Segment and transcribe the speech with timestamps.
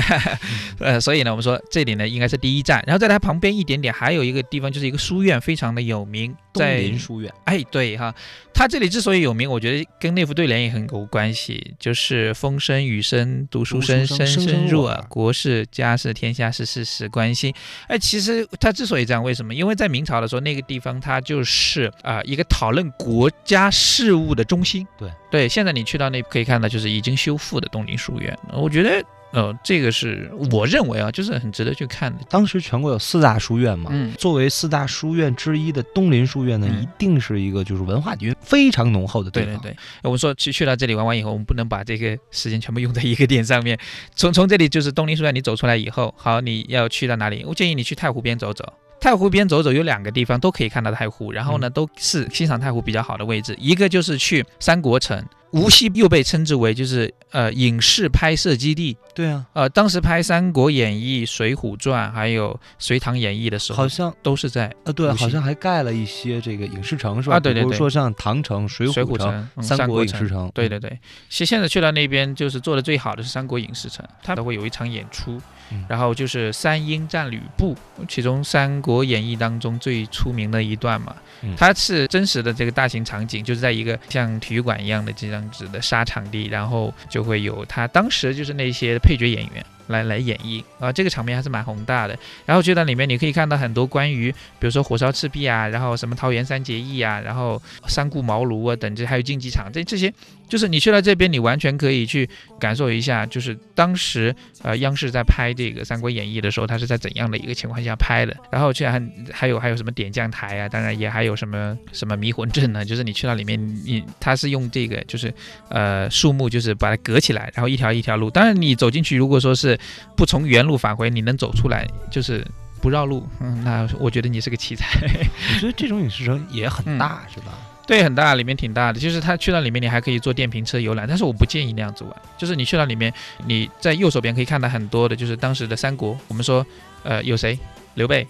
[0.80, 7.32] 呃，所以呢，我们说这里呢应该是第一站，然后在它旁边一点点还有一个地方就是一个书院，非常的有名，在林书院。
[7.44, 8.14] 哎，对哈，
[8.52, 17.54] 它这里之所以有名，我觉得跟那副对联也很有关系，就是风声雨声读书声，声声入耳，国事家事天下事事事关心。
[17.88, 19.54] 哎，其实它之所以这样，为什么？
[19.54, 24.86] 因为在明朝的时候，那个地方它就是啊一个讨论国家事务的中心。
[24.98, 29.04] 对对，现在你去到那可以看到，就是已经修复的东林书院，我觉得。
[29.34, 32.24] 呃，这个是我认为啊，就是很值得去看的。
[32.30, 39.48] 当时全国有四大书院嘛，嗯，作为四大书院之一的东林书院呢，一定是一个就是文化底蕴非常浓厚的地方。
[39.56, 43.76] 对对对，我们说去去到这里玩完以后，我们不能把这个时间全部用在一个点上面。
[44.14, 47.44] 从从这里就是东林书院，你走出来以后，好，你要去到哪里？
[47.44, 48.64] 我建议你去太湖边走走。
[49.00, 53.54] 太湖边走走有两个地方都可以看到太湖，然后呢，都是欣赏太湖比较好的位置。
[53.58, 55.22] 一个就是去三国城。
[55.50, 67.36] 无锡又被称之为就是呃影视拍摄基地，对啊，呃当时拍《三国演义》《水浒传》还有《隋唐演义》的时候，好像都是在呃对，好像还盖了一些这个影视城是吧？
[67.36, 70.98] 啊对对对，比如说像唐城、水浒城、三国影视城，对对对。
[71.28, 75.40] 现现在去到那边就是做的最好的是三国影视城，它都会有一场演出，
[75.86, 77.76] 然后就是三英战吕布，
[78.08, 81.14] 其中《三国演义》当中最出名的一段嘛，
[81.56, 86.24] 它是真实的这个大型场景，就是在一个像体育馆一样的这样子的沙场。
[86.24, 89.73] 地，然后就会有它当时就是那些配角演员。
[89.88, 92.18] 来来演绎啊，这个场面还是蛮宏大的。
[92.46, 100.12] 然后就在里面你可以看到很多关于，比如说火烧赤壁啊，然后什么桃园三结义啊，然后三顾茅庐啊等这，还有竞技场这这些。
[100.46, 102.28] 就是你去到这边，你完全可以去
[102.60, 108.36] 感受一下，就是当时呃央视在拍这个《三国演义》的时候，它是在怎样的一个情况下拍的。
[108.52, 112.84] 然后去还还有还有什么点将台啊，当然也还有什么什么迷魂阵呢？
[112.84, 115.32] 就是你去到里面，你它是用这个就是
[115.70, 118.28] 呃树木就是把它隔起来，然后一条一条路。
[118.28, 119.73] 当然你走进去，如果说是
[120.16, 122.46] 不从原路返回，你能走出来就是
[122.80, 124.86] 不绕路， 嗯，那我觉得你是个奇才。
[125.54, 127.52] 我觉得这种影视城也很大，是吧？
[127.86, 128.98] 对，很大，里面挺大的。
[128.98, 132.16] 就是他去到里面，你还可以坐电瓶车游览，但是我不建议那样子玩。
[132.38, 133.12] 就是你去到里面，
[133.46, 136.18] 你在右手边可以看到很多的，就是当时的三国。
[136.28, 136.66] 我们说，
[137.02, 137.58] 呃，有谁？
[137.92, 138.26] 刘备、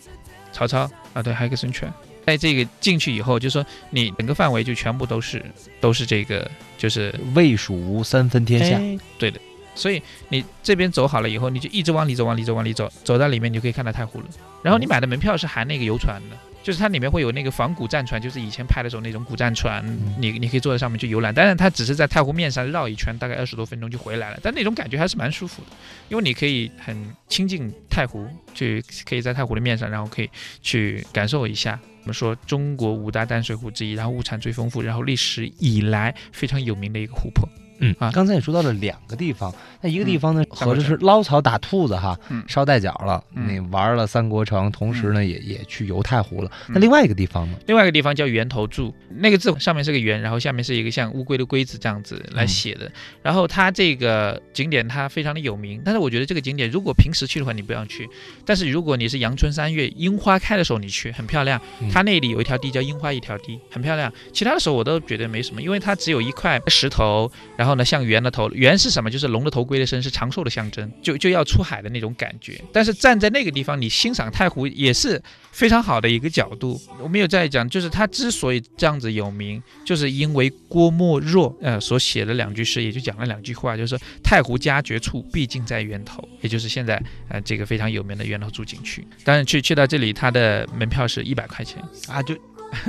[0.52, 1.88] 曹操啊，对，还有一个孙权。
[2.26, 5.44] 在这个进去以后，就说你整个范围就全部都是
[5.80, 8.76] 都是这个，就是魏蜀吴三分天下。
[9.18, 9.38] 对的。
[9.74, 14.26] 所以你这边走好了以后，你就一直往里走，往里走，往里走，走到里面你就可以看到太湖了。
[14.62, 16.36] 然后你买的门票是含那个游船的。
[16.64, 19.84] 就是它里面会有那个仿古战船，就是以前拍的时候那种古战船，
[20.18, 21.34] 你你可以坐在上面去游览。
[21.34, 24.40] 当然它只是在太湖面上绕一圈，大概二十多分钟就回来了。
[24.42, 25.68] 但那种感觉还是蛮舒服的，
[26.08, 26.96] 因为你可以很
[27.28, 30.30] 亲近太湖，去可以在太湖的面上，然后可以
[30.62, 31.78] 去感受一下。
[32.00, 37.46] 我们说中国五大淡水湖之一，然后物产最丰富，然后历史以来非常有名的一个湖泊。
[37.84, 42.18] 嗯啊，刚才也说到了两个地方，那一个地方呢，合着是捞草打兔子哈，
[42.48, 46.50] 捎带脚了，你玩了三国城，同时呢也也去游太湖了。
[46.68, 47.58] 那另外一个地方呢？
[47.66, 52.90] 另外一个地方叫源头柱，那个字上面是个圆，然后下面是一个像乌龟的龟字这样子来写的。
[53.22, 58.08] 然后它这个景点它非常的有名，但是我觉得这个景点如果平时去的话你不要去，
[58.46, 61.60] 但是如果你是阳春三月樱花开的时候你去，很漂亮。
[61.92, 64.10] 它那里有一条堤叫樱花一条堤，很漂亮。
[64.32, 67.73] 其他的时候我都觉得没什么，因为它只有一块石头，然后。
[67.74, 69.10] 呢，像猿的头，猿是什么？
[69.10, 72.60] 就是龙的头，龟的身，是长寿的象征，就就要出海的那种感觉。
[72.72, 76.80] 但是站在那个地方，你欣赏太湖也是非常好的一个角度。
[77.00, 89.06] 我们有在讲，就是他之所以这样子有名，就是因为郭沫若呃所写的两句诗，也就讲了两句话，就是说太湖佳绝处，毕竟在源头，也就是现在呃这个非常有名的源头住景区。
[89.24, 92.36] 当然去去到这里，它的门票是一百块钱啊，就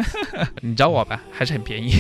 [0.62, 1.92] 你找我吧，还是很便宜。